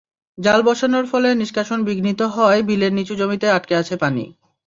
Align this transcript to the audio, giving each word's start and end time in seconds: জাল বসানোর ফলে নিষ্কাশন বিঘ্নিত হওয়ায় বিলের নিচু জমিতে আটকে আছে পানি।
জাল 0.37 0.59
বসানোর 0.61 1.05
ফলে 1.05 1.29
নিষ্কাশন 1.35 1.79
বিঘ্নিত 1.83 2.21
হওয়ায় 2.33 2.63
বিলের 2.63 2.91
নিচু 2.93 3.13
জমিতে 3.15 3.47
আটকে 3.49 3.73
আছে 3.75 3.95
পানি। 3.97 4.25